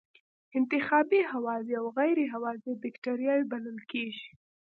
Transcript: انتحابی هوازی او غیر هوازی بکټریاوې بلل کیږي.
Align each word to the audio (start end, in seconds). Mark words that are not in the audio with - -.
انتحابی 0.57 1.21
هوازی 1.31 1.73
او 1.81 1.87
غیر 1.97 2.17
هوازی 2.33 2.71
بکټریاوې 2.81 3.45
بلل 3.51 3.77
کیږي. 3.91 4.29